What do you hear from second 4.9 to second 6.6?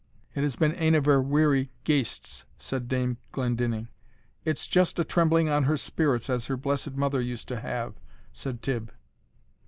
a trembling on her spirits, as her